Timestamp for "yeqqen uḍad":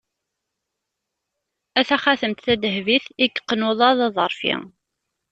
3.23-3.99